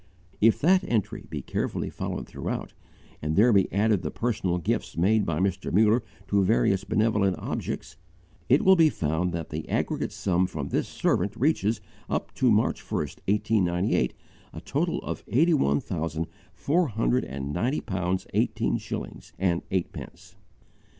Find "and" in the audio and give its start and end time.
3.21-3.35, 17.23-17.53, 19.37-19.61